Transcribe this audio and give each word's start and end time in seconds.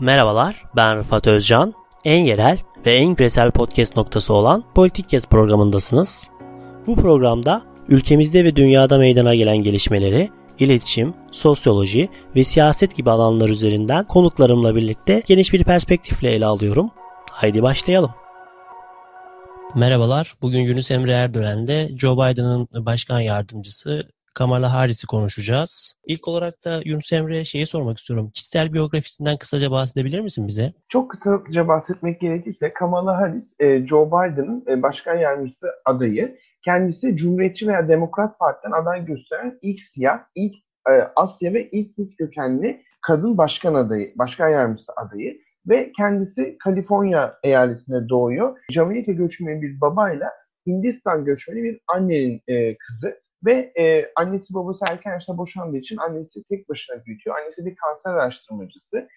Merhabalar, 0.00 0.64
ben 0.76 0.98
Rıfat 0.98 1.26
Özcan. 1.26 1.74
En 2.04 2.24
yerel 2.24 2.58
ve 2.86 2.94
en 2.94 3.14
küresel 3.14 3.50
podcast 3.50 3.96
noktası 3.96 4.34
olan 4.34 4.64
Politik 4.74 5.08
Gez 5.08 5.26
programındasınız. 5.26 6.28
Bu 6.86 6.96
programda 6.96 7.62
ülkemizde 7.88 8.44
ve 8.44 8.56
dünyada 8.56 8.98
meydana 8.98 9.34
gelen 9.34 9.56
gelişmeleri, 9.56 10.30
iletişim, 10.58 11.14
sosyoloji 11.30 12.08
ve 12.36 12.44
siyaset 12.44 12.96
gibi 12.96 13.10
alanlar 13.10 13.48
üzerinden 13.48 14.06
konuklarımla 14.06 14.76
birlikte 14.76 15.22
geniş 15.26 15.52
bir 15.52 15.64
perspektifle 15.64 16.30
ele 16.30 16.46
alıyorum. 16.46 16.90
Haydi 17.30 17.62
başlayalım. 17.62 18.10
Merhabalar, 19.74 20.34
bugün 20.42 20.60
Yunus 20.60 20.90
Emre 20.90 21.12
Erdoğan'de 21.12 21.88
Joe 21.98 22.14
Biden'ın 22.14 22.68
başkan 22.86 23.20
yardımcısı 23.20 24.08
Kamala 24.40 24.74
Harris'i 24.74 25.06
konuşacağız. 25.06 25.94
İlk 26.06 26.28
olarak 26.28 26.64
da 26.64 26.80
Yunus 26.84 27.12
Emre 27.12 27.44
şeyi 27.44 27.66
sormak 27.66 27.98
istiyorum. 27.98 28.30
Kişisel 28.34 28.72
biyografisinden 28.72 29.36
kısaca 29.38 29.70
bahsedebilir 29.70 30.20
misin 30.20 30.48
bize? 30.48 30.72
Çok 30.88 31.10
kısaca 31.10 31.68
bahsetmek 31.68 32.20
gerekirse 32.20 32.72
Kamala 32.72 33.16
Harris, 33.16 33.54
e, 33.60 33.86
Joe 33.86 34.06
Biden'ın 34.06 34.64
e, 34.68 34.82
başkan 34.82 35.16
yardımcısı 35.16 35.66
adayı. 35.84 36.38
Kendisi 36.64 37.16
Cumhuriyetçi 37.16 37.68
veya 37.68 37.88
Demokrat 37.88 38.38
Parti'den 38.38 38.72
aday 38.72 39.04
gösteren 39.04 39.58
ilk 39.62 39.80
siyah, 39.80 40.18
ilk 40.34 40.54
e, 40.88 40.92
Asya 41.16 41.54
ve 41.54 41.70
ilk 41.70 41.98
Hint 41.98 42.16
kökenli 42.16 42.82
kadın 43.02 43.38
başkan 43.38 43.74
adayı, 43.74 44.12
başkan 44.16 44.48
yardımcısı 44.48 44.92
adayı 44.96 45.40
ve 45.68 45.92
kendisi 45.96 46.58
Kaliforniya 46.58 47.38
eyaletinde 47.42 48.08
doğuyor. 48.08 48.58
Jamaika 48.70 49.12
göçmeni 49.12 49.62
bir 49.62 49.80
babayla 49.80 50.30
Hindistan 50.66 51.24
göçmeni 51.24 51.62
bir 51.62 51.80
annenin 51.88 52.42
e, 52.48 52.76
kızı. 52.76 53.20
Ve 53.44 53.72
e, 53.78 54.12
annesi 54.16 54.54
babası 54.54 54.84
erken 54.90 55.12
yaşta 55.12 55.38
boşandığı 55.38 55.76
için 55.76 55.96
annesi 55.96 56.44
tek 56.48 56.68
başına 56.68 57.04
büyütüyor. 57.06 57.36
Annesi 57.38 57.66
bir 57.66 57.76
kanser 57.76 58.12
araştırmacısı. 58.12 59.08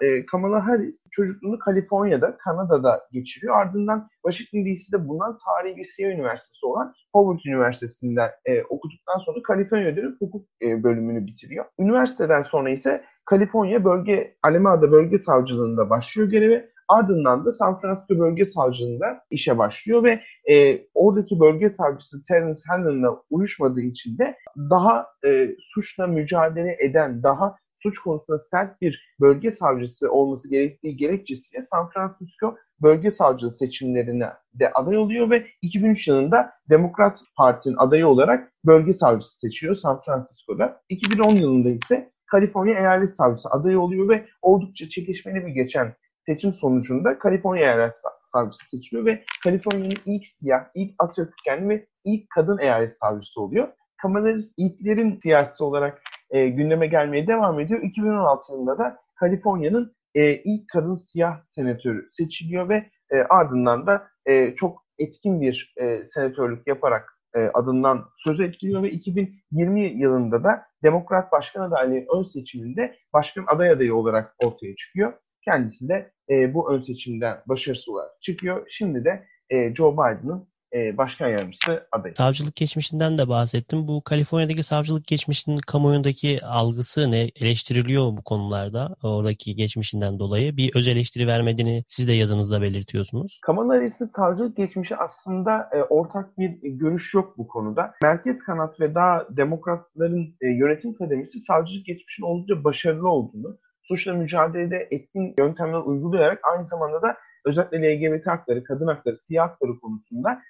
E, 0.00 0.26
Kamala 0.26 0.66
Harris 0.66 1.06
çocukluğunu 1.10 1.58
Kaliforniya'da, 1.58 2.36
Kanada'da 2.36 3.08
geçiriyor. 3.12 3.56
Ardından 3.56 4.08
Washington 4.26 4.70
DC'de 4.70 5.08
bulunan 5.08 5.38
tarihi 5.46 5.76
bir 5.76 5.84
siyah 5.84 6.10
üniversitesi 6.10 6.66
olan 6.66 6.94
Howard 7.12 7.40
Üniversitesi'nden 7.46 8.30
e, 8.44 8.62
okuduktan 8.62 9.18
sonra 9.18 9.42
Kaliforniya 9.42 9.96
dönüp 9.96 10.20
hukuk 10.20 10.46
e, 10.62 10.82
bölümünü 10.82 11.26
bitiriyor. 11.26 11.64
Üniversiteden 11.78 12.42
sonra 12.42 12.70
ise 12.70 13.04
Kaliforniya 13.24 13.84
bölge, 13.84 14.36
Alameda 14.42 14.92
bölge 14.92 15.18
savcılığında 15.18 15.90
başlıyor 15.90 16.28
görevi. 16.28 16.70
Ardından 16.90 17.44
da 17.44 17.52
San 17.52 17.80
Francisco 17.80 18.18
Bölge 18.18 18.46
Savcılığında 18.46 19.20
işe 19.30 19.58
başlıyor 19.58 20.04
ve 20.04 20.20
e, 20.52 20.86
oradaki 20.94 21.40
bölge 21.40 21.70
savcısı 21.70 22.24
Terence 22.24 22.60
Hanlon'la 22.68 23.22
uyuşmadığı 23.30 23.80
için 23.80 24.18
de 24.18 24.36
daha 24.56 25.06
e, 25.24 25.48
suçla 25.60 26.06
mücadele 26.06 26.76
eden, 26.80 27.22
daha 27.22 27.56
suç 27.82 27.98
konusunda 27.98 28.38
sert 28.38 28.80
bir 28.80 29.14
bölge 29.20 29.52
savcısı 29.52 30.12
olması 30.12 30.50
gerektiği 30.50 30.96
gerekçesiyle 30.96 31.62
San 31.62 31.88
Francisco 31.90 32.56
bölge 32.82 33.10
savcılığı 33.10 33.52
seçimlerine 33.52 34.32
de 34.54 34.72
aday 34.72 34.96
oluyor 34.96 35.30
ve 35.30 35.46
2003 35.62 36.08
yılında 36.08 36.52
Demokrat 36.70 37.18
Parti'nin 37.36 37.76
adayı 37.76 38.06
olarak 38.06 38.52
bölge 38.64 38.94
savcısı 38.94 39.38
seçiyor 39.38 39.76
San 39.76 40.00
Francisco'da. 40.00 40.80
2010 40.88 41.30
yılında 41.30 41.68
ise 41.68 42.12
Kaliforniya 42.26 42.78
Eyalet 42.78 43.14
Savcısı 43.14 43.50
adayı 43.50 43.80
oluyor 43.80 44.08
ve 44.08 44.26
oldukça 44.42 44.88
çekişmeli 44.88 45.46
bir 45.46 45.52
geçen 45.52 45.94
seçim 46.30 46.52
sonucunda 46.52 47.18
Kaliforniya 47.18 47.64
eyalet 47.64 47.94
savcısı 48.32 48.64
seçiliyor 48.70 49.06
ve 49.06 49.24
Kaliforniya'nın 49.44 49.96
ilk 50.06 50.26
siyah, 50.26 50.64
ilk 50.74 50.94
Asya 50.98 51.26
kökenli 51.30 51.68
ve 51.68 51.86
ilk 52.04 52.30
kadın 52.30 52.58
eyalet 52.58 52.98
savcısı 52.98 53.40
oluyor. 53.40 53.68
Kamala 54.02 54.36
ilklerin 54.56 55.18
siyasi 55.22 55.64
olarak 55.64 56.02
e, 56.30 56.48
gündeme 56.48 56.86
gelmeye 56.86 57.26
devam 57.26 57.60
ediyor. 57.60 57.82
2016 57.82 58.52
yılında 58.52 58.78
da 58.78 58.96
Kaliforniya'nın 59.14 59.96
e, 60.14 60.34
ilk 60.34 60.68
kadın 60.68 60.94
siyah 60.94 61.40
senatörü 61.46 62.08
seçiliyor 62.12 62.68
ve 62.68 62.90
e, 63.10 63.16
ardından 63.16 63.86
da 63.86 64.08
e, 64.26 64.54
çok 64.54 64.84
etkin 64.98 65.40
bir 65.40 65.74
e, 65.80 66.08
senatörlük 66.14 66.66
yaparak 66.66 67.18
e, 67.34 67.40
adından 67.54 68.04
söz 68.16 68.40
etkiliyor 68.40 68.82
ve 68.82 68.90
2020 68.90 69.80
yılında 69.80 70.44
da 70.44 70.62
Demokrat 70.82 71.32
Başkan 71.32 71.62
adaylığı 71.62 72.04
ön 72.18 72.22
seçiminde 72.22 72.96
başkan 73.12 73.44
aday 73.48 73.70
adayı 73.70 73.94
olarak 73.94 74.34
ortaya 74.38 74.76
çıkıyor. 74.76 75.12
Kendisi 75.44 75.88
de 75.88 76.12
e, 76.30 76.54
bu 76.54 76.72
ön 76.72 76.82
seçimden 76.82 77.36
başarısız 77.46 77.88
olarak 77.88 78.22
çıkıyor. 78.22 78.66
Şimdi 78.70 79.04
de 79.04 79.26
e, 79.50 79.74
Joe 79.74 79.92
Biden'ın 79.92 80.50
e, 80.74 80.96
başkan 80.96 81.28
yardımcısı 81.28 81.86
adayı. 81.92 82.14
Savcılık 82.16 82.56
geçmişinden 82.56 83.18
de 83.18 83.28
bahsettim. 83.28 83.88
Bu 83.88 84.02
Kaliforniya'daki 84.04 84.62
savcılık 84.62 85.06
geçmişinin 85.06 85.58
kamuoyundaki 85.58 86.38
algısı 86.44 87.10
ne? 87.10 87.30
Eleştiriliyor 87.40 88.16
bu 88.16 88.22
konularda 88.24 88.96
oradaki 89.02 89.54
geçmişinden 89.54 90.18
dolayı? 90.18 90.56
Bir 90.56 90.70
öz 90.74 90.88
eleştiri 90.88 91.26
vermediğini 91.26 91.84
siz 91.88 92.08
de 92.08 92.12
yazınızda 92.12 92.62
belirtiyorsunuz. 92.62 93.40
Kamala 93.42 93.74
Harris'in 93.74 94.04
savcılık 94.04 94.56
geçmişi 94.56 94.96
aslında 94.96 95.68
e, 95.72 95.82
ortak 95.82 96.38
bir 96.38 96.50
görüş 96.62 97.14
yok 97.14 97.38
bu 97.38 97.48
konuda. 97.48 97.94
Merkez 98.02 98.42
kanat 98.42 98.80
ve 98.80 98.94
daha 98.94 99.26
demokratların 99.30 100.36
e, 100.40 100.48
yönetim 100.48 100.94
kademesi 100.94 101.40
savcılık 101.40 101.86
geçmişinin 101.86 102.26
oldukça 102.26 102.64
başarılı 102.64 103.08
olduğunu, 103.08 103.58
suçla 103.90 104.14
mücadelede 104.14 104.88
etkin 104.90 105.34
yöntemler 105.38 105.78
uygulayarak 105.78 106.40
aynı 106.42 106.66
zamanda 106.66 107.02
da 107.02 107.16
özellikle 107.44 107.78
LGBT 107.78 108.26
hakları, 108.26 108.64
kadın 108.64 108.86
hakları, 108.86 109.18
siyah 109.18 109.48
hakları 109.48 109.80
konusunda 109.80 110.42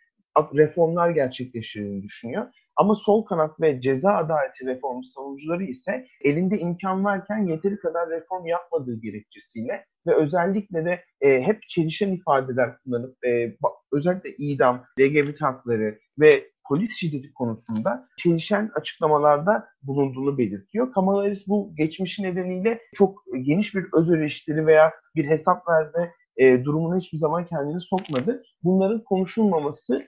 reformlar 0.54 1.10
gerçekleştirdiğini 1.10 2.02
düşünüyor. 2.02 2.46
Ama 2.76 2.94
sol 2.94 3.24
kanat 3.24 3.60
ve 3.60 3.80
ceza 3.80 4.12
adaleti 4.12 4.66
reformu 4.66 5.04
savunucuları 5.04 5.64
ise 5.64 6.06
elinde 6.20 6.58
imkan 6.58 7.04
varken 7.04 7.46
yeteri 7.46 7.76
kadar 7.78 8.10
reform 8.10 8.46
yapmadığı 8.46 9.00
gerekçesiyle 9.00 9.84
ve 10.06 10.14
özellikle 10.14 10.84
de 10.84 11.04
e, 11.20 11.42
hep 11.42 11.62
çelişen 11.68 12.12
ifadeler 12.12 12.78
kullanıp 12.78 13.24
e, 13.26 13.56
özellikle 13.92 14.30
idam, 14.38 14.84
LGBT 15.00 15.42
hakları 15.42 15.98
ve 16.18 16.50
polis 16.70 16.96
şiddeti 16.96 17.32
konusunda 17.32 18.08
çelişen 18.16 18.70
açıklamalarda 18.74 19.68
bulunduğunu 19.82 20.38
belirtiyor. 20.38 20.92
Kamala 20.92 21.22
Harris 21.22 21.48
bu 21.48 21.72
geçmişi 21.76 22.22
nedeniyle 22.22 22.80
çok 22.94 23.24
geniş 23.42 23.74
bir 23.74 23.84
öz 23.92 24.10
eleştiri 24.10 24.66
veya 24.66 24.92
bir 25.16 25.28
hesap 25.28 25.68
verme 25.68 26.12
e, 26.36 26.64
durumuna 26.64 26.96
hiçbir 26.96 27.18
zaman 27.18 27.46
kendini 27.46 27.80
sokmadı. 27.80 28.42
Bunların 28.62 29.04
konuşulmaması 29.04 30.06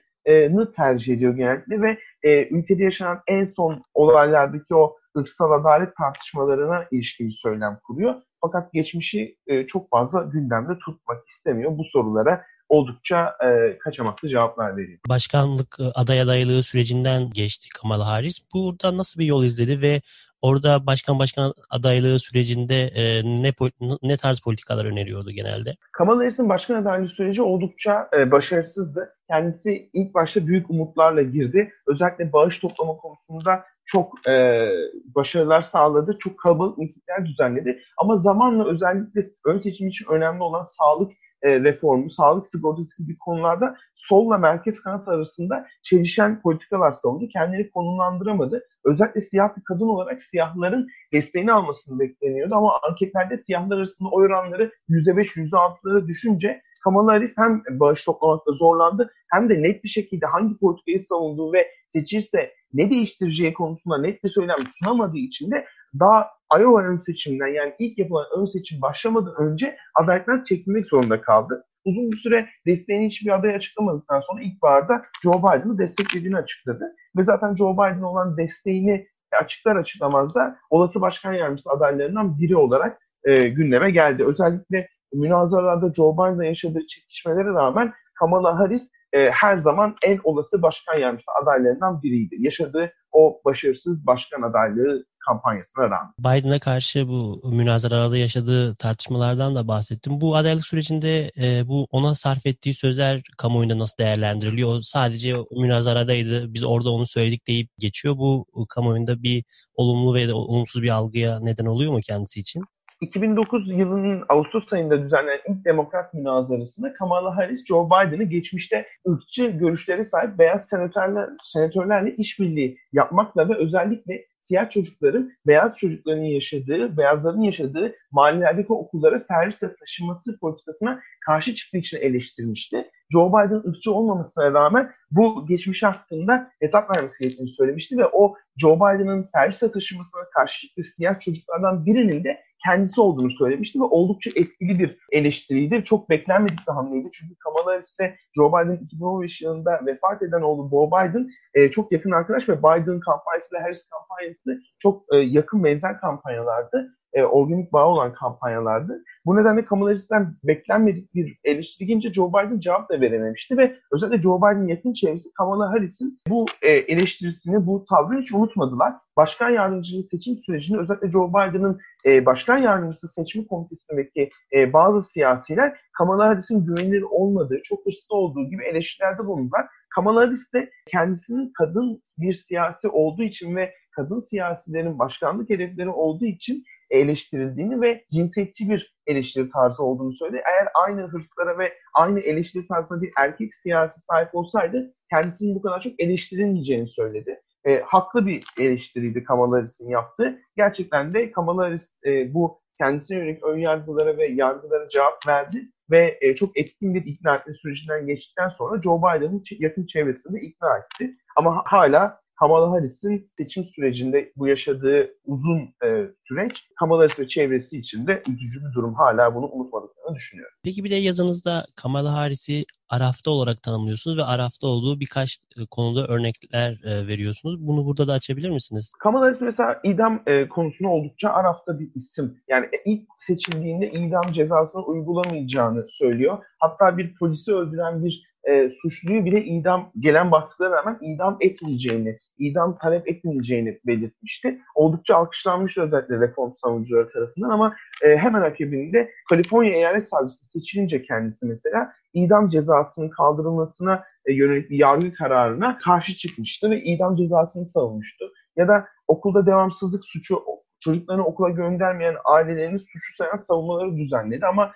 tercih 0.75 1.13
ediyor 1.13 1.35
genellikle 1.35 1.81
ve 1.81 1.97
e, 2.23 2.47
ülkede 2.47 2.83
yaşanan 2.83 3.19
en 3.27 3.45
son 3.45 3.83
olaylardaki 3.93 4.75
o 4.75 4.97
ırksal 5.17 5.51
adalet 5.51 5.95
tartışmalarına 5.95 6.85
ilişkin 6.91 7.29
söylem 7.29 7.79
kuruyor. 7.87 8.15
Fakat 8.41 8.73
geçmişi 8.73 9.37
e, 9.47 9.67
çok 9.67 9.89
fazla 9.89 10.21
gündemde 10.21 10.77
tutmak 10.85 11.27
istemiyor. 11.29 11.77
Bu 11.77 11.83
sorulara 11.83 12.45
oldukça 12.69 13.35
e, 13.43 13.77
kaçamaklı 13.77 14.29
cevaplar 14.29 14.77
veriyor. 14.77 14.99
Başkanlık 15.09 15.77
e, 15.79 15.83
aday 15.83 16.21
adaylığı 16.21 16.63
sürecinden 16.63 17.29
geçti 17.29 17.69
Kamala 17.69 18.07
Harris. 18.07 18.41
Burada 18.53 18.97
nasıl 18.97 19.19
bir 19.19 19.25
yol 19.25 19.43
izledi 19.43 19.81
ve 19.81 20.01
orada 20.41 20.87
başkan 20.87 21.19
başkan 21.19 21.53
adaylığı 21.69 22.19
sürecinde 22.19 22.75
e, 22.75 23.23
ne 23.23 23.53
ne 24.01 24.17
tarz 24.17 24.39
politikalar 24.39 24.85
öneriyordu 24.85 25.31
genelde? 25.31 25.75
Kamala 25.91 26.19
Harris'in 26.19 26.49
başkan 26.49 26.75
adaylığı 26.75 27.09
süreci 27.09 27.41
oldukça 27.41 28.09
e, 28.17 28.31
başarısızdı. 28.31 29.15
Kendisi 29.27 29.89
ilk 29.93 30.13
başta 30.13 30.47
büyük 30.47 30.69
umutlarla 30.69 31.21
girdi. 31.21 31.71
Özellikle 31.87 32.33
bağış 32.33 32.59
toplama 32.59 32.97
konusunda 32.97 33.63
çok 33.85 34.27
e, 34.27 34.67
başarılar 35.15 35.61
sağladı. 35.61 36.17
Çok 36.19 36.39
kalabalık 36.39 36.77
mitingler 36.77 37.25
düzenledi. 37.25 37.79
Ama 37.97 38.17
zamanla 38.17 38.69
özellikle 38.69 39.21
ön 39.45 39.59
seçim 39.59 39.87
için 39.87 40.05
önemli 40.09 40.43
olan 40.43 40.65
sağlık 40.65 41.11
e, 41.43 41.59
reformu, 41.59 42.09
sağlık 42.09 42.47
sigortası 42.47 43.03
gibi 43.03 43.17
konularda 43.17 43.75
solla 43.95 44.37
merkez 44.37 44.81
kanat 44.81 45.07
arasında 45.07 45.67
çelişen 45.83 46.41
politikalar 46.41 46.91
savundu. 46.91 47.27
Kendini 47.27 47.71
konumlandıramadı. 47.71 48.63
Özellikle 48.85 49.21
siyah 49.21 49.57
bir 49.57 49.63
kadın 49.63 49.87
olarak 49.87 50.21
siyahların 50.21 50.87
desteğini 51.13 51.53
almasını 51.53 51.99
bekleniyordu 51.99 52.55
ama 52.55 52.79
anketlerde 52.89 53.37
siyahlar 53.37 53.77
arasında 53.77 54.09
oy 54.09 54.25
oranları 54.25 54.71
%5, 54.89 55.35
%6'lara 55.35 56.07
düşünce 56.07 56.61
Kamala 56.83 57.13
Harris 57.13 57.37
hem 57.37 57.63
bağış 57.69 58.05
toplamakta 58.05 58.51
zorlandı 58.51 59.13
hem 59.31 59.49
de 59.49 59.61
net 59.61 59.83
bir 59.83 59.89
şekilde 59.89 60.25
hangi 60.25 60.57
politikayı 60.57 61.03
savunduğu 61.03 61.53
ve 61.53 61.67
seçirse 61.87 62.53
ne 62.73 62.89
değiştireceği 62.89 63.53
konusunda 63.53 63.97
net 63.97 64.23
bir 64.23 64.29
söylem 64.29 64.57
sunamadığı 64.79 65.17
için 65.17 65.51
de 65.51 65.65
daha 65.99 66.27
Iowa 66.59 66.83
ön 66.83 66.97
seçiminden 66.97 67.47
yani 67.47 67.73
ilk 67.79 67.97
yapılan 67.97 68.25
ön 68.37 68.45
seçim 68.45 68.81
başlamadan 68.81 69.35
önce 69.35 69.77
adaylıktan 69.95 70.43
çekilmek 70.43 70.85
zorunda 70.85 71.21
kaldı. 71.21 71.65
Uzun 71.85 72.11
bir 72.11 72.17
süre 72.17 72.49
desteğini 72.67 73.05
hiçbir 73.05 73.35
aday 73.35 73.55
açıklamadıktan 73.55 74.19
sonra 74.19 74.41
ilkbaharda 74.41 75.01
Joe 75.23 75.39
Biden'ı 75.39 75.77
desteklediğini 75.77 76.37
açıkladı. 76.37 76.95
Ve 77.17 77.23
zaten 77.23 77.55
Joe 77.55 77.73
Biden 77.73 78.01
olan 78.01 78.37
desteğini 78.37 79.07
açıklar 79.41 79.75
açıklamaz 79.75 80.35
da 80.35 80.57
olası 80.69 81.01
başkan 81.01 81.33
yardımcısı 81.33 81.69
adaylarından 81.69 82.39
biri 82.39 82.55
olarak 82.55 82.97
e, 83.23 83.47
gündeme 83.47 83.91
geldi. 83.91 84.25
Özellikle 84.25 84.87
münazaralarda 85.13 85.93
Joe 85.93 86.13
Biden'la 86.13 86.45
yaşadığı 86.45 86.87
çekişmelere 86.87 87.49
rağmen 87.49 87.93
Kamala 88.19 88.59
Harris 88.59 88.89
e, 89.13 89.29
her 89.29 89.57
zaman 89.57 89.95
en 90.03 90.19
olası 90.23 90.61
başkan 90.61 90.97
yardımcısı 90.97 91.31
adaylarından 91.41 92.01
biriydi. 92.01 92.35
Yaşadığı 92.39 92.93
o 93.13 93.41
başarısız 93.45 94.07
başkan 94.07 94.41
adaylığı 94.41 95.05
kampanyasına 95.27 95.83
rağmen. 95.83 96.13
Biden'a 96.19 96.59
karşı 96.59 97.07
bu 97.07 97.41
münazaralarda 97.51 98.17
yaşadığı 98.17 98.75
tartışmalardan 98.75 99.55
da 99.55 99.67
bahsettim. 99.67 100.21
Bu 100.21 100.35
adaylık 100.35 100.65
sürecinde 100.65 101.31
e, 101.37 101.67
bu 101.67 101.87
ona 101.91 102.15
sarf 102.15 102.45
ettiği 102.45 102.73
sözler 102.73 103.21
kamuoyunda 103.37 103.77
nasıl 103.77 103.97
değerlendiriliyor? 103.97 104.81
Sadece 104.81 105.35
münazaradaydı, 105.51 106.53
biz 106.53 106.63
orada 106.63 106.89
onu 106.89 107.07
söyledik 107.07 107.47
deyip 107.47 107.69
geçiyor. 107.79 108.17
Bu 108.17 108.45
kamuoyunda 108.69 109.23
bir 109.23 109.43
olumlu 109.75 110.15
ve 110.15 110.33
olumsuz 110.33 110.81
bir 110.81 110.89
algıya 110.89 111.39
neden 111.39 111.65
oluyor 111.65 111.91
mu 111.91 111.99
kendisi 112.07 112.39
için? 112.39 112.63
2009 113.03 113.69
yılının 113.69 114.23
Ağustos 114.29 114.73
ayında 114.73 115.03
düzenlenen 115.03 115.39
ilk 115.49 115.65
demokrat 115.65 116.13
münazarasında 116.13 116.93
Kamala 116.93 117.37
Harris, 117.37 117.65
Joe 117.65 117.87
Biden'ı 117.87 118.23
geçmişte 118.23 118.87
ırkçı 119.09 119.47
görüşlere 119.47 120.03
sahip 120.03 120.39
beyaz 120.39 120.69
senatörler, 120.69 121.29
senatörlerle 121.43 122.15
işbirliği 122.15 122.77
yapmakla 122.93 123.49
ve 123.49 123.55
özellikle 123.55 124.25
siyah 124.41 124.69
çocukların 124.69 125.31
beyaz 125.47 125.77
çocukların 125.77 126.23
yaşadığı, 126.23 126.97
beyazların 126.97 127.41
yaşadığı 127.41 127.95
mahallelerdeki 128.11 128.73
okullara 128.73 129.19
servisle 129.19 129.75
taşınması 129.75 130.39
politikasına 130.39 131.01
karşı 131.25 131.55
çıktığı 131.55 131.77
için 131.77 131.97
eleştirmişti. 131.97 132.89
Joe 133.11 133.29
Biden 133.29 133.69
ırkçı 133.69 133.93
olmamasına 133.93 134.53
rağmen 134.53 134.91
bu 135.11 135.47
geçmiş 135.47 135.83
hakkında 135.83 136.51
hesap 136.59 136.95
vermesi 136.95 137.23
gerektiğini 137.23 137.49
söylemişti 137.49 137.97
ve 137.97 138.07
o 138.07 138.35
Joe 138.57 138.75
Biden'ın 138.75 139.23
servisle 139.23 139.71
taşınmasına 139.71 140.21
karşı 140.33 140.61
çıktığı 140.61 140.83
siyah 140.83 141.19
çocuklardan 141.19 141.85
birinin 141.85 142.23
de 142.23 142.43
kendisi 142.65 143.01
olduğunu 143.01 143.29
söylemişti 143.29 143.79
ve 143.79 143.83
oldukça 143.83 144.31
etkili 144.35 144.79
bir 144.79 144.97
eleştiriydi. 145.11 145.83
Çok 145.83 146.09
beklenmedik 146.09 146.59
bir 146.67 146.73
hamleydi. 146.73 147.09
Çünkü 147.13 147.35
Kamala 147.35 147.75
Harris 147.75 147.99
ve 147.99 148.15
Joe 148.35 148.49
Biden 148.49 148.85
2015 148.85 149.41
yılında 149.41 149.81
vefat 149.85 150.21
eden 150.21 150.41
oğlu 150.41 150.69
Joe 150.69 150.87
Biden 150.87 151.29
e, 151.53 151.69
çok 151.69 151.91
yakın 151.91 152.11
arkadaş 152.11 152.49
ve 152.49 152.59
Biden 152.59 152.99
kampanyası 152.99 153.55
ile 153.55 153.61
Harris 153.61 153.89
kampanyası 153.89 154.59
çok 154.79 155.03
e, 155.13 155.17
yakın 155.17 155.63
benzer 155.63 155.99
kampanyalardı 155.99 156.97
e, 157.13 157.23
organik 157.23 157.73
bağ 157.73 157.87
olan 157.87 158.13
kampanyalardı. 158.13 159.03
Bu 159.25 159.35
nedenle 159.35 159.65
Kamala 159.65 159.89
Harris'ten 159.89 160.35
beklenmedik 160.43 161.13
bir 161.13 161.37
eleştiri 161.43 161.87
gelince 161.87 162.13
Joe 162.13 162.29
Biden 162.29 162.59
cevap 162.59 162.89
da 162.89 163.01
verememişti 163.01 163.57
ve 163.57 163.75
özellikle 163.91 164.21
Joe 164.21 164.37
Biden'in 164.37 164.67
yakın 164.67 164.93
çevresi 164.93 165.33
Kamala 165.33 165.69
Harris'in 165.69 166.19
bu 166.27 166.45
e, 166.61 166.71
eleştirisini, 166.71 167.67
bu 167.67 167.85
tavrını 167.89 168.21
hiç 168.21 168.33
unutmadılar. 168.33 168.93
Başkan 169.17 169.49
yardımcılığı 169.49 170.03
seçim 170.03 170.37
sürecinde 170.37 170.79
özellikle 170.79 171.11
Joe 171.11 171.29
Biden'ın 171.29 171.79
e, 172.05 172.25
başkan 172.25 172.57
yardımcısı 172.57 173.07
seçim 173.07 173.45
komitesindeki 173.45 174.29
e, 174.53 174.73
bazı 174.73 175.09
siyasiler 175.09 175.77
Kamala 175.97 176.25
Harris'in 176.25 176.65
güvenilir 176.65 177.01
olmadığı, 177.01 177.61
çok 177.63 177.85
hırslı 177.85 178.15
olduğu 178.15 178.49
gibi 178.49 178.63
eleştirilerde 178.63 179.25
bulundular. 179.25 179.65
Kamala 179.95 180.21
Harris 180.21 180.53
de 180.53 180.69
kendisinin 180.87 181.51
kadın 181.57 182.03
bir 182.17 182.33
siyasi 182.33 182.87
olduğu 182.87 183.23
için 183.23 183.55
ve 183.55 183.73
kadın 183.91 184.19
siyasilerin 184.19 184.99
başkanlık 184.99 185.49
hedefleri 185.49 185.89
olduğu 185.89 186.25
için 186.25 186.63
eleştirildiğini 186.89 187.81
ve 187.81 188.05
cinsiyetçi 188.11 188.69
bir 188.69 188.95
eleştiri 189.07 189.49
tarzı 189.49 189.83
olduğunu 189.83 190.13
söyledi. 190.13 190.41
Eğer 190.45 190.67
aynı 190.83 191.01
hırslara 191.01 191.57
ve 191.57 191.73
aynı 191.93 192.19
eleştiri 192.19 192.67
tarzına 192.67 193.01
bir 193.01 193.11
erkek 193.17 193.55
siyasi 193.55 194.01
sahip 194.01 194.35
olsaydı 194.35 194.93
kendisinin 195.09 195.55
bu 195.55 195.61
kadar 195.61 195.81
çok 195.81 195.99
eleştirilmeyeceğini 195.99 196.87
söyledi. 196.87 197.41
E, 197.65 197.79
haklı 197.79 198.25
bir 198.25 198.43
eleştiriydi 198.59 199.23
Kamala 199.23 199.57
Harris'in 199.57 199.89
yaptığı. 199.89 200.39
Gerçekten 200.55 201.13
de 201.13 201.31
Kamala 201.31 201.63
Harris 201.63 201.99
e, 202.05 202.33
bu 202.33 202.61
kendisine 202.77 203.17
yönelik 203.17 203.43
ön 203.43 203.57
yargılara 203.57 204.17
ve 204.17 204.27
yargılara 204.27 204.89
cevap 204.89 205.27
verdi 205.27 205.69
ve 205.91 206.17
e, 206.21 206.35
çok 206.35 206.57
etkin 206.57 206.95
bir 206.95 207.05
ikna 207.05 207.35
etme 207.35 207.53
sürecinden 207.53 208.07
geçtikten 208.07 208.49
sonra 208.49 208.81
Joe 208.81 208.99
Biden'ın 208.99 209.43
yakın 209.59 209.85
çevresinde 209.85 210.39
ikna 210.39 210.77
etti. 210.77 211.15
Ama 211.35 211.61
hala 211.65 212.22
Kamala 212.43 212.71
Harris'in 212.71 213.31
seçim 213.37 213.63
sürecinde 213.63 214.31
bu 214.35 214.47
yaşadığı 214.47 215.09
uzun 215.25 215.59
e, 215.59 216.07
süreç 216.27 216.67
Kamala 216.79 217.03
Harris 217.03 217.19
ve 217.19 217.27
çevresi 217.27 217.77
için 217.77 218.07
de 218.07 218.23
üzücü 218.27 218.59
bir 218.59 218.73
durum. 218.75 218.93
Hala 218.93 219.35
bunu 219.35 219.49
unutmadıklarını 219.51 220.15
düşünüyorum. 220.15 220.53
Peki 220.63 220.83
bir 220.83 220.91
de 220.91 220.95
yazınızda 220.95 221.65
Kamala 221.75 222.13
Harris'i 222.13 222.65
Araf'ta 222.89 223.31
olarak 223.31 223.63
tanımlıyorsunuz 223.63 224.17
ve 224.17 224.23
Araf'ta 224.23 224.67
olduğu 224.67 224.99
birkaç 224.99 225.37
e, 225.57 225.65
konuda 225.71 226.07
örnekler 226.07 226.71
e, 226.83 227.07
veriyorsunuz. 227.07 227.67
Bunu 227.67 227.85
burada 227.85 228.07
da 228.07 228.13
açabilir 228.13 228.49
misiniz? 228.49 228.91
Kamala 228.99 229.25
Harris 229.25 229.41
mesela 229.41 229.79
idam 229.83 230.23
e, 230.27 230.49
konusunda 230.49 230.89
oldukça 230.89 231.29
Araf'ta 231.29 231.79
bir 231.79 231.91
isim. 231.95 232.37
Yani 232.47 232.69
ilk 232.85 233.07
seçildiğinde 233.19 233.91
idam 233.91 234.33
cezasını 234.33 234.81
uygulamayacağını 234.81 235.85
söylüyor. 235.89 236.37
Hatta 236.59 236.97
bir 236.97 237.15
polisi 237.15 237.53
öldüren 237.53 238.05
bir 238.05 238.32
e, 238.49 238.69
suçluyu 238.69 239.25
bile 239.25 239.43
idam 239.43 239.91
gelen 239.99 240.31
baskılara 240.31 240.75
rağmen 240.75 240.97
idam 241.01 241.37
etmeyeceğini, 241.39 242.19
idam 242.37 242.77
talep 242.77 243.07
etmeyeceğini 243.07 243.79
belirtmişti. 243.85 244.59
Oldukça 244.75 245.15
alkışlanmıştı 245.15 245.81
özellikle 245.81 246.19
reform 246.19 246.51
savunucuları 246.61 247.09
tarafından 247.09 247.49
ama 247.49 247.75
e, 248.01 248.17
hemen 248.17 248.41
akabinde 248.41 249.11
Kaliforniya 249.29 249.73
Eyalet 249.73 250.09
Savcısı 250.09 250.45
seçilince 250.45 251.01
kendisi 251.01 251.45
mesela 251.45 251.91
idam 252.13 252.49
cezasının 252.49 253.09
kaldırılmasına 253.09 254.03
e, 254.25 254.33
yönelik 254.33 254.69
bir 254.69 254.77
yargı 254.77 255.13
kararına 255.13 255.77
karşı 255.77 256.17
çıkmıştı 256.17 256.71
ve 256.71 256.83
idam 256.83 257.15
cezasını 257.15 257.65
savunmuştu. 257.65 258.25
Ya 258.55 258.67
da 258.67 258.87
okulda 259.07 259.45
devamsızlık 259.45 260.05
suçu 260.05 260.43
çocuklarını 260.79 261.25
okula 261.25 261.49
göndermeyen 261.49 262.15
ailelerini 262.25 262.79
suçlu 262.79 263.15
sayan 263.17 263.37
savunmaları 263.37 263.97
düzenledi 263.97 264.45
ama 264.45 264.71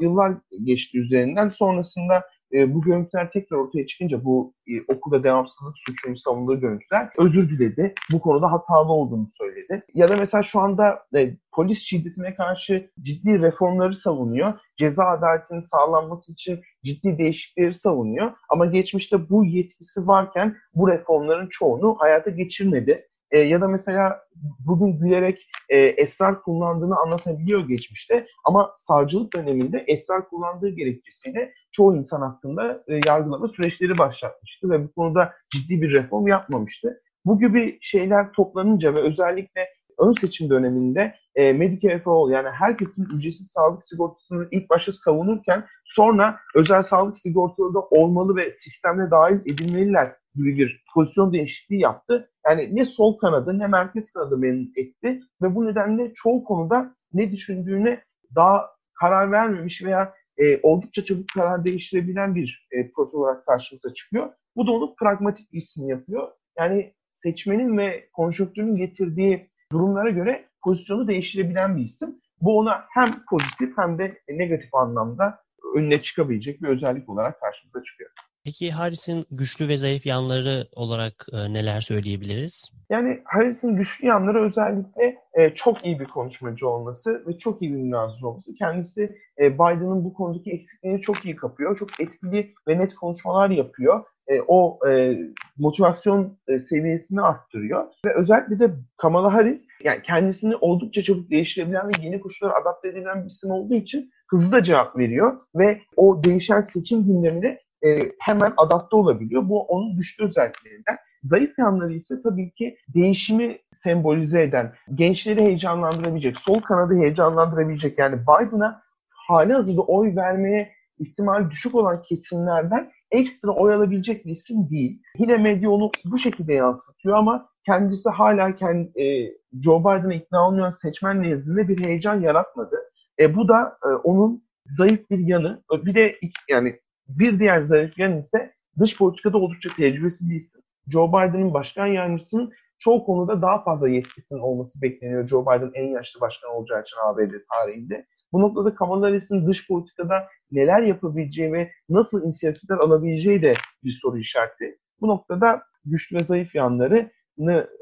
yıllar 0.00 0.32
geçti 0.64 0.98
üzerinden 0.98 1.48
sonrasında 1.48 2.22
e, 2.52 2.74
bu 2.74 2.80
görüntüler 2.80 3.30
tekrar 3.30 3.56
ortaya 3.56 3.86
çıkınca 3.86 4.24
bu 4.24 4.54
e, 4.66 4.94
okulda 4.94 5.24
devamsızlık 5.24 5.74
suçunun 5.86 6.14
savunduğu 6.14 6.60
görüntüler 6.60 7.08
özür 7.18 7.50
diledi. 7.50 7.94
Bu 8.12 8.20
konuda 8.20 8.52
hatalı 8.52 8.92
olduğunu 8.92 9.28
söyledi. 9.38 9.84
Ya 9.94 10.08
da 10.08 10.16
mesela 10.16 10.42
şu 10.42 10.60
anda 10.60 11.02
e, 11.16 11.36
polis 11.52 11.78
şiddetine 11.78 12.34
karşı 12.34 12.90
ciddi 13.00 13.42
reformları 13.42 13.96
savunuyor. 13.96 14.52
Ceza 14.76 15.04
adaletinin 15.04 15.60
sağlanması 15.60 16.32
için 16.32 16.60
ciddi 16.84 17.18
değişiklikleri 17.18 17.74
savunuyor. 17.74 18.32
Ama 18.48 18.66
geçmişte 18.66 19.30
bu 19.30 19.44
yetkisi 19.44 20.06
varken 20.06 20.56
bu 20.74 20.88
reformların 20.88 21.48
çoğunu 21.48 21.96
hayata 21.98 22.30
geçirmedi. 22.30 23.08
E, 23.32 23.38
ya 23.38 23.60
da 23.60 23.68
mesela 23.68 24.20
bugün 24.66 24.98
gülerek 24.98 25.48
e, 25.68 25.78
esrar 25.78 26.42
kullandığını 26.42 26.96
anlatabiliyor 26.96 27.68
geçmişte 27.68 28.26
ama 28.44 28.72
savcılık 28.76 29.32
döneminde 29.34 29.84
esrar 29.86 30.28
kullandığı 30.28 30.68
gerekçesiyle 30.68 31.52
çoğu 31.72 31.96
insan 31.96 32.20
hakkında 32.20 32.84
e, 32.88 33.00
yargılama 33.06 33.48
süreçleri 33.48 33.98
başlatmıştı 33.98 34.70
ve 34.70 34.84
bu 34.84 34.92
konuda 34.92 35.32
ciddi 35.50 35.82
bir 35.82 35.92
reform 35.92 36.26
yapmamıştı. 36.26 37.00
Bu 37.24 37.38
gibi 37.38 37.78
şeyler 37.80 38.32
toplanınca 38.32 38.94
ve 38.94 39.00
özellikle 39.00 39.68
ön 39.98 40.12
seçim 40.12 40.50
döneminde 40.50 41.14
e, 41.34 41.52
Medicare 41.52 41.98
for 41.98 42.12
All 42.12 42.30
yani 42.30 42.48
herkesin 42.48 43.04
ücretsiz 43.16 43.50
sağlık 43.50 43.84
sigortasını 43.84 44.48
ilk 44.50 44.70
başta 44.70 44.92
savunurken 44.92 45.64
sonra 45.84 46.38
özel 46.54 46.82
sağlık 46.82 47.18
sigortaları 47.18 47.74
da 47.74 47.80
olmalı 47.80 48.36
ve 48.36 48.52
sistemde 48.52 49.10
dahil 49.10 49.40
edilmeliler 49.46 50.12
gibi 50.34 50.56
bir 50.56 50.84
pozisyon 50.94 51.32
değişikliği 51.32 51.80
yaptı. 51.80 52.30
Yani 52.46 52.76
ne 52.76 52.84
sol 52.84 53.18
kanadı 53.18 53.58
ne 53.58 53.66
merkez 53.66 54.12
kanadı 54.12 54.38
memnun 54.38 54.72
etti 54.76 55.20
ve 55.42 55.54
bu 55.54 55.66
nedenle 55.66 56.12
çoğu 56.14 56.44
konuda 56.44 56.96
ne 57.12 57.32
düşündüğüne 57.32 58.04
daha 58.34 58.70
karar 59.00 59.32
vermemiş 59.32 59.84
veya 59.84 60.14
e, 60.38 60.60
oldukça 60.62 61.04
çabuk 61.04 61.28
karar 61.34 61.64
değiştirebilen 61.64 62.34
bir 62.34 62.68
e, 62.70 62.90
profil 62.90 63.18
olarak 63.18 63.46
karşımıza 63.46 63.94
çıkıyor. 63.94 64.30
Bu 64.56 64.66
da 64.66 64.72
onu 64.72 64.94
pragmatik 64.94 65.52
bir 65.52 65.58
isim 65.58 65.88
yapıyor. 65.88 66.28
Yani 66.58 66.94
seçmenin 67.10 67.78
ve 67.78 68.08
konjonktürün 68.12 68.76
getirdiği 68.76 69.50
durumlara 69.72 70.10
göre 70.10 70.48
pozisyonu 70.64 71.08
değiştirebilen 71.08 71.76
bir 71.76 71.82
isim. 71.82 72.20
Bu 72.40 72.58
ona 72.58 72.84
hem 72.90 73.24
pozitif 73.30 73.78
hem 73.78 73.98
de 73.98 74.18
negatif 74.28 74.74
anlamda 74.74 75.38
önüne 75.74 76.02
çıkabilecek 76.02 76.62
bir 76.62 76.68
özellik 76.68 77.08
olarak 77.08 77.40
karşımıza 77.40 77.82
çıkıyor. 77.82 78.10
Peki 78.44 78.70
Harris'in 78.70 79.26
güçlü 79.30 79.68
ve 79.68 79.76
zayıf 79.76 80.06
yanları 80.06 80.66
olarak 80.76 81.26
e, 81.32 81.52
neler 81.52 81.80
söyleyebiliriz? 81.80 82.72
Yani 82.90 83.20
Harris'in 83.24 83.76
güçlü 83.76 84.06
yanları 84.06 84.46
özellikle 84.46 85.16
e, 85.34 85.54
çok 85.54 85.84
iyi 85.86 86.00
bir 86.00 86.04
konuşmacı 86.04 86.68
olması 86.68 87.24
ve 87.26 87.38
çok 87.38 87.62
iyi 87.62 87.72
bir 87.72 87.78
münazır 87.78 88.22
olması. 88.22 88.54
Kendisi 88.54 89.18
e, 89.38 89.54
Biden'ın 89.54 90.04
bu 90.04 90.14
konudaki 90.14 90.50
eksikliğini 90.50 91.00
çok 91.00 91.24
iyi 91.24 91.36
kapıyor. 91.36 91.76
Çok 91.78 92.00
etkili 92.00 92.54
ve 92.68 92.78
net 92.78 92.94
konuşmalar 92.94 93.50
yapıyor. 93.50 94.04
E, 94.28 94.40
o 94.46 94.78
e, 94.88 95.18
motivasyon 95.58 96.38
e, 96.48 96.58
seviyesini 96.58 97.20
arttırıyor. 97.20 97.86
Ve 98.06 98.14
özellikle 98.14 98.60
de 98.60 98.70
Kamala 98.96 99.34
Harris 99.34 99.66
yani 99.84 100.02
kendisini 100.02 100.56
oldukça 100.56 101.02
çabuk 101.02 101.30
değiştirebilen 101.30 101.88
ve 101.88 101.92
yeni 102.02 102.20
koşullara 102.20 102.54
adapte 102.62 102.88
edilen 102.88 103.24
bir 103.24 103.30
isim 103.30 103.50
olduğu 103.50 103.74
için 103.74 104.10
hızlı 104.30 104.52
da 104.52 104.62
cevap 104.62 104.98
veriyor 104.98 105.40
ve 105.54 105.80
o 105.96 106.24
değişen 106.24 106.60
seçim 106.60 107.04
gündemine 107.06 107.58
e, 107.84 108.12
hemen 108.18 108.52
adapte 108.56 108.96
olabiliyor. 108.96 109.48
Bu 109.48 109.62
onun 109.62 109.96
güçlü 109.96 110.24
özelliklerinden. 110.24 110.96
Zayıf 111.22 111.58
yanları 111.58 111.92
ise 111.92 112.22
tabii 112.22 112.50
ki 112.50 112.76
değişimi 112.94 113.58
sembolize 113.76 114.42
eden, 114.42 114.72
gençleri 114.94 115.40
heyecanlandırabilecek, 115.40 116.40
sol 116.40 116.60
kanadı 116.60 116.94
heyecanlandırabilecek 116.94 117.98
yani 117.98 118.16
Biden'a 118.22 118.82
hali 119.08 119.52
hazırda 119.52 119.80
oy 119.80 120.16
vermeye 120.16 120.72
ihtimal 120.98 121.50
düşük 121.50 121.74
olan 121.74 122.02
kesimlerden 122.02 122.90
ekstra 123.10 123.50
oy 123.50 123.74
alabilecek 123.74 124.26
bir 124.26 124.30
isim 124.30 124.70
değil. 124.70 125.02
Yine 125.18 125.36
medya 125.36 125.70
onu 125.70 125.90
bu 126.04 126.18
şekilde 126.18 126.54
yansıtıyor 126.54 127.16
ama 127.16 127.48
kendisi 127.66 128.08
hala 128.10 128.56
kendi, 128.56 129.02
e, 129.02 129.34
Joe 129.62 129.80
Biden'a 129.80 130.14
ikna 130.14 130.48
olmayan 130.48 130.70
seçmen 130.70 131.22
nezdinde 131.22 131.68
bir 131.68 131.80
heyecan 131.80 132.20
yaratmadı. 132.20 132.76
E, 133.18 133.36
bu 133.36 133.48
da 133.48 133.78
e, 133.84 133.88
onun 133.88 134.44
zayıf 134.70 135.10
bir 135.10 135.18
yanı. 135.18 135.62
Bir 135.72 135.94
de 135.94 136.18
yani 136.50 136.80
bir 137.08 137.38
diğer 137.38 137.62
zayıf 137.62 137.98
yanı 137.98 138.20
ise 138.20 138.54
dış 138.78 138.98
politikada 138.98 139.38
oldukça 139.38 139.70
tecrübesiz 139.76 140.30
bir 140.30 140.34
isim. 140.34 140.62
Joe 140.88 141.08
Biden'ın 141.08 141.54
başkan 141.54 141.86
yardımcısının 141.86 142.52
çoğu 142.78 143.04
konuda 143.04 143.42
daha 143.42 143.64
fazla 143.64 143.88
yetkisinin 143.88 144.40
olması 144.40 144.82
bekleniyor. 144.82 145.28
Joe 145.28 145.42
Biden 145.42 145.70
en 145.74 145.86
yaşlı 145.86 146.20
başkan 146.20 146.50
olacağı 146.50 146.82
için 146.82 146.96
ABD 147.06 147.32
tarihinde. 147.52 148.06
Bu 148.32 148.40
noktada 148.40 148.74
Kamala 148.74 149.06
Harris'in 149.06 149.46
dış 149.46 149.68
politikada 149.68 150.28
neler 150.50 150.82
yapabileceği 150.82 151.52
ve 151.52 151.70
nasıl 151.88 152.26
inisiyatifler 152.26 152.76
alabileceği 152.76 153.42
de 153.42 153.54
bir 153.84 153.90
soru 154.02 154.18
işareti. 154.18 154.78
Bu 155.00 155.08
noktada 155.08 155.62
güçlü 155.84 156.16
ve 156.16 156.24
zayıf 156.24 156.54
yanlarını 156.54 157.10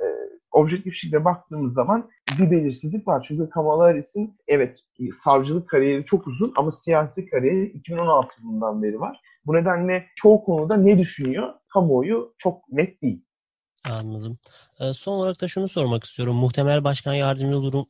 e, 0.02 0.06
objektif 0.52 0.94
şekilde 0.94 1.24
baktığımız 1.24 1.74
zaman 1.74 2.08
bir 2.38 2.50
belirsizlik 2.50 3.08
var. 3.08 3.24
Çünkü 3.28 3.50
Kamala 3.50 3.84
Harris'in 3.84 4.36
evet 4.48 4.78
savcılık 5.24 5.68
kariyeri 5.68 6.04
çok 6.04 6.26
uzun 6.26 6.52
ama 6.56 6.72
siyasi 6.72 7.26
kariyeri 7.26 7.66
2016 7.66 8.42
yılından 8.42 8.82
beri 8.82 9.00
var. 9.00 9.20
Bu 9.46 9.54
nedenle 9.54 10.06
çoğu 10.16 10.44
konuda 10.44 10.76
ne 10.76 10.98
düşünüyor 10.98 11.52
kamuoyu 11.72 12.34
çok 12.38 12.72
net 12.72 13.02
değil. 13.02 13.24
Anladım. 13.84 14.38
Son 14.94 15.12
olarak 15.12 15.40
da 15.40 15.48
şunu 15.48 15.68
sormak 15.68 16.04
istiyorum. 16.04 16.36
Muhtemel 16.36 16.84
başkan 16.84 17.14
yardımcı 17.14 17.62
durum 17.62 17.86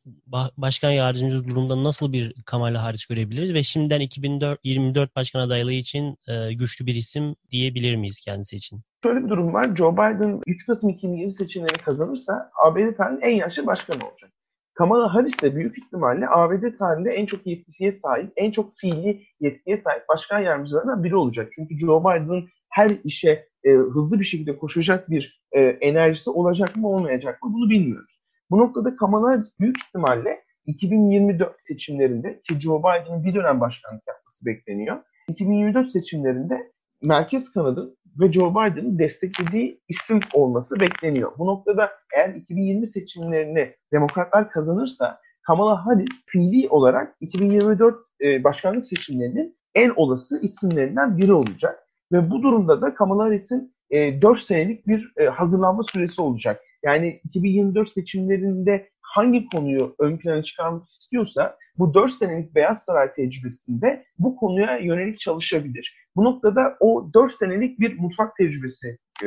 başkan 0.56 0.90
yardımcı 0.90 1.48
durumda 1.48 1.84
nasıl 1.84 2.12
bir 2.12 2.34
Kamala 2.46 2.82
Harris 2.82 3.06
görebiliriz 3.06 3.54
ve 3.54 3.62
şimdiden 3.62 4.00
2024 4.00 5.16
başkan 5.16 5.40
adaylığı 5.40 5.72
için 5.72 6.18
güçlü 6.50 6.86
bir 6.86 6.94
isim 6.94 7.36
diyebilir 7.50 7.96
miyiz 7.96 8.20
kendisi 8.20 8.56
için? 8.56 8.80
Şöyle 9.02 9.24
bir 9.24 9.28
durum 9.28 9.54
var. 9.54 9.76
Joe 9.76 9.92
Biden 9.92 10.40
3 10.46 10.66
Kasım 10.66 10.90
2020 10.90 11.32
seçimlerini 11.32 11.78
kazanırsa 11.78 12.50
ABD 12.64 12.96
tarihinin 12.96 13.20
en 13.20 13.36
yaşlı 13.36 13.66
başkanı 13.66 14.08
olacak. 14.08 14.30
Kamala 14.74 15.14
Harris 15.14 15.42
de 15.42 15.56
büyük 15.56 15.78
ihtimalle 15.78 16.28
ABD 16.28 16.78
tarihinde 16.78 17.10
en 17.10 17.26
çok 17.26 17.46
yetkisiye 17.46 17.92
sahip, 17.92 18.32
en 18.36 18.50
çok 18.50 18.70
fiili 18.76 19.22
yetkiye 19.40 19.78
sahip 19.78 20.08
başkan 20.08 20.40
yardımcılarından 20.40 21.04
biri 21.04 21.16
olacak. 21.16 21.52
Çünkü 21.54 21.78
Joe 21.78 22.00
Biden'ın 22.00 22.48
her 22.70 22.96
işe 23.04 23.48
e, 23.64 23.70
hızlı 23.70 24.20
bir 24.20 24.24
şekilde 24.24 24.58
koşacak 24.58 25.10
bir 25.10 25.42
e, 25.52 25.60
enerjisi 25.60 26.30
olacak 26.30 26.76
mı 26.76 26.88
olmayacak 26.88 27.42
mı 27.42 27.52
bunu 27.54 27.70
bilmiyoruz. 27.70 28.20
Bu 28.50 28.58
noktada 28.58 28.96
Kamala 28.96 29.30
Harris 29.30 29.60
büyük 29.60 29.76
ihtimalle 29.78 30.44
2024 30.66 31.56
seçimlerinde 31.68 32.40
ki 32.40 32.60
Joe 32.60 32.78
Biden'ın 32.78 33.24
bir 33.24 33.34
dönem 33.34 33.60
başkanlık 33.60 34.02
yapması 34.08 34.46
bekleniyor. 34.46 34.96
2024 35.28 35.90
seçimlerinde 35.90 36.72
merkez 37.02 37.52
kanadın 37.52 37.96
ve 38.20 38.32
Joe 38.32 38.50
Biden'ın 38.50 38.98
desteklediği 38.98 39.80
isim 39.88 40.20
olması 40.32 40.80
bekleniyor. 40.80 41.32
Bu 41.38 41.46
noktada 41.46 41.90
eğer 42.16 42.34
2020 42.34 42.86
seçimlerini 42.86 43.74
demokratlar 43.92 44.50
kazanırsa 44.50 45.20
Kamala 45.42 45.86
Harris 45.86 46.24
fiili 46.26 46.68
olarak 46.68 47.16
2024 47.20 47.96
e, 48.20 48.44
başkanlık 48.44 48.86
seçimlerinin 48.86 49.56
en 49.74 49.90
olası 49.90 50.40
isimlerinden 50.40 51.18
biri 51.18 51.32
olacak. 51.32 51.86
Ve 52.12 52.30
bu 52.30 52.42
durumda 52.42 52.82
da 52.82 52.94
Kamala 52.94 53.24
Harris'in 53.24 53.74
e, 53.90 54.22
4 54.22 54.38
senelik 54.38 54.86
bir 54.86 55.12
e, 55.16 55.24
hazırlanma 55.24 55.82
süresi 55.82 56.22
olacak. 56.22 56.62
Yani 56.84 57.20
2024 57.24 57.88
seçimlerinde 57.88 58.88
hangi 59.00 59.46
konuyu 59.46 59.94
ön 59.98 60.16
plana 60.16 60.42
çıkarmak 60.42 60.88
istiyorsa 60.88 61.56
bu 61.78 61.94
4 61.94 62.12
senelik 62.12 62.54
Beyaz 62.54 62.84
Saray 62.84 63.14
tecrübesinde 63.14 64.04
bu 64.18 64.36
konuya 64.36 64.78
yönelik 64.78 65.20
çalışabilir. 65.20 65.94
Bu 66.16 66.24
noktada 66.24 66.76
o 66.80 67.10
4 67.14 67.34
senelik 67.34 67.80
bir 67.80 67.98
mutfak 67.98 68.36
tecrübesi 68.36 68.98
e, 69.24 69.26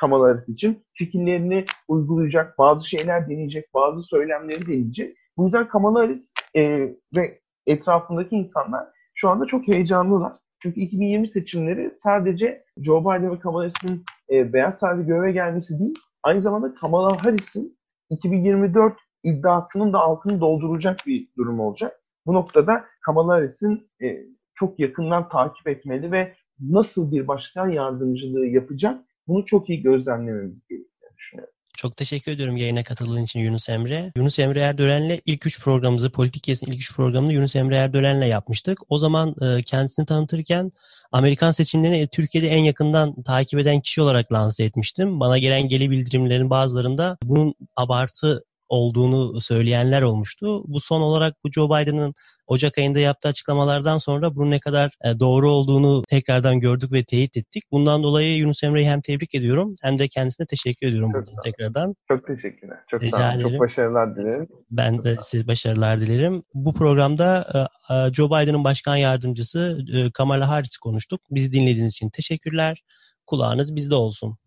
Kamala 0.00 0.28
Harris 0.28 0.48
için 0.48 0.84
fikirlerini 0.92 1.64
uygulayacak, 1.88 2.58
bazı 2.58 2.88
şeyler 2.88 3.28
deneyecek, 3.28 3.74
bazı 3.74 4.02
söylemleri 4.02 4.66
deneyecek. 4.66 5.16
Bu 5.36 5.44
yüzden 5.44 5.68
Kamala 5.68 6.00
Harris 6.00 6.32
e, 6.56 6.94
ve 7.14 7.40
etrafındaki 7.66 8.36
insanlar 8.36 8.86
şu 9.14 9.28
anda 9.28 9.46
çok 9.46 9.68
heyecanlılar. 9.68 10.32
Çünkü 10.62 10.80
2020 10.80 11.28
seçimleri 11.28 11.94
sadece 11.96 12.64
Joe 12.80 13.00
Biden 13.00 13.32
ve 13.32 13.38
Kamala 13.38 13.62
Harris'in 13.62 14.04
e, 14.30 14.52
Beyaz 14.52 14.78
Saray'da 14.78 15.02
göreve 15.02 15.32
gelmesi 15.32 15.78
değil, 15.78 15.94
aynı 16.22 16.42
zamanda 16.42 16.74
Kamala 16.74 17.24
Harris'in 17.24 17.78
2024 18.10 18.96
iddiasının 19.24 19.92
da 19.92 19.98
altını 19.98 20.40
dolduracak 20.40 21.00
bir 21.06 21.28
durum 21.38 21.60
olacak. 21.60 22.00
Bu 22.26 22.34
noktada 22.34 22.84
Kamala 23.00 23.32
Harris'in 23.32 23.90
e, 24.02 24.26
çok 24.54 24.78
yakından 24.78 25.28
takip 25.28 25.68
etmeli 25.68 26.12
ve 26.12 26.34
nasıl 26.60 27.12
bir 27.12 27.28
başkan 27.28 27.68
yardımcılığı 27.68 28.46
yapacak 28.46 29.04
bunu 29.28 29.46
çok 29.46 29.70
iyi 29.70 29.82
gözlemlememiz 29.82 30.66
gerektiğini 30.68 31.16
düşünüyorum. 31.16 31.54
Çok 31.80 31.96
teşekkür 31.96 32.32
ediyorum 32.32 32.56
yayına 32.56 32.82
katıldığın 32.82 33.24
için 33.24 33.40
Yunus 33.40 33.68
Emre. 33.68 34.12
Yunus 34.16 34.38
Emre 34.38 34.60
Erdören'le 34.60 35.20
ilk 35.26 35.46
üç 35.46 35.60
programımızı, 35.60 36.10
Politik 36.10 36.42
Kesin 36.42 36.66
ilk 36.66 36.80
üç 36.80 36.96
programını 36.96 37.32
Yunus 37.32 37.56
Emre 37.56 37.76
Erdören'le 37.76 38.26
yapmıştık. 38.26 38.78
O 38.88 38.98
zaman 38.98 39.34
e, 39.42 39.62
kendisini 39.62 40.06
tanıtırken 40.06 40.70
Amerikan 41.12 41.52
seçimlerini 41.52 42.08
Türkiye'de 42.08 42.48
en 42.48 42.64
yakından 42.64 43.22
takip 43.22 43.58
eden 43.58 43.80
kişi 43.80 44.02
olarak 44.02 44.32
lanse 44.32 44.64
etmiştim. 44.64 45.20
Bana 45.20 45.38
gelen 45.38 45.68
geri 45.68 45.90
bildirimlerin 45.90 46.50
bazılarında 46.50 47.18
bunun 47.22 47.54
abartı 47.76 48.42
olduğunu 48.68 49.40
söyleyenler 49.40 50.02
olmuştu. 50.02 50.62
Bu 50.66 50.80
son 50.80 51.00
olarak 51.00 51.34
bu 51.44 51.52
Joe 51.52 51.68
Biden'ın 51.68 52.14
Ocak 52.50 52.78
ayında 52.78 52.98
yaptığı 52.98 53.28
açıklamalardan 53.28 53.98
sonra 53.98 54.34
bunun 54.36 54.50
ne 54.50 54.58
kadar 54.58 54.90
e, 55.04 55.20
doğru 55.20 55.50
olduğunu 55.50 56.02
tekrardan 56.02 56.60
gördük 56.60 56.92
ve 56.92 57.04
teyit 57.04 57.36
ettik. 57.36 57.62
Bundan 57.72 58.02
dolayı 58.02 58.36
Yunus 58.36 58.64
Emre'yi 58.64 58.88
hem 58.88 59.00
tebrik 59.00 59.34
ediyorum 59.34 59.74
hem 59.82 59.98
de 59.98 60.08
kendisine 60.08 60.46
teşekkür 60.46 60.86
ediyorum 60.86 61.12
çok 61.12 61.26
buradan 61.26 61.42
tekrardan. 61.44 61.94
Çok 62.08 62.26
teşekkürler. 62.26 62.78
Çok 62.90 63.02
Rica 63.02 63.16
sağ 63.16 63.34
olun. 63.34 63.50
Çok 63.50 63.60
başarılar 63.60 64.16
dilerim. 64.16 64.48
Ben 64.70 65.04
de 65.04 65.16
size 65.22 65.46
başarılar 65.46 66.00
dilerim. 66.00 66.42
Bu 66.54 66.74
programda 66.74 67.46
e, 67.54 67.94
e, 67.94 68.12
Joe 68.12 68.28
Biden'ın 68.28 68.64
başkan 68.64 68.96
yardımcısı 68.96 69.78
Kamala 70.14 70.48
Harris'i 70.48 70.80
konuştuk. 70.80 71.20
Bizi 71.30 71.52
dinlediğiniz 71.52 71.92
için 71.92 72.10
teşekkürler. 72.10 72.82
Kulağınız 73.26 73.76
bizde 73.76 73.94
olsun 73.94 74.38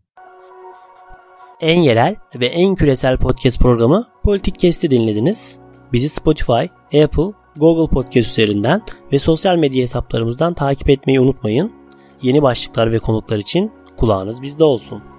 en 1.62 1.82
yerel 1.82 2.16
ve 2.36 2.46
en 2.46 2.76
küresel 2.76 3.18
podcast 3.18 3.60
programı 3.60 4.06
Politik 4.24 4.60
Kesti 4.60 4.92
dinlediniz. 4.92 5.58
Bizi 5.94 6.10
Spotify, 6.10 6.66
Apple, 7.04 7.43
Google 7.56 7.94
Podcast 7.94 8.30
üzerinden 8.30 8.82
ve 9.12 9.20
sosyal 9.20 9.56
medya 9.56 9.82
hesaplarımızdan 9.82 10.54
takip 10.54 10.90
etmeyi 10.90 11.20
unutmayın. 11.20 11.72
Yeni 12.22 12.42
başlıklar 12.42 12.92
ve 12.92 13.00
konuklar 13.00 13.38
için 13.38 13.72
kulağınız 13.98 14.42
bizde 14.42 14.64
olsun. 14.64 15.13